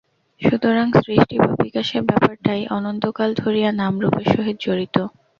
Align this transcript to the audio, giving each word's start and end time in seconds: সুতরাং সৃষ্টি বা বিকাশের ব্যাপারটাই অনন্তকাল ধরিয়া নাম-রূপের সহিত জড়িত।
সুতরাং 0.41 0.87
সৃষ্টি 0.99 1.35
বা 1.39 1.49
বিকাশের 1.61 2.01
ব্যাপারটাই 2.03 2.61
অনন্তকাল 2.77 3.29
ধরিয়া 3.41 3.69
নাম-রূপের 3.81 4.27
সহিত 4.33 4.57
জড়িত। 4.65 4.95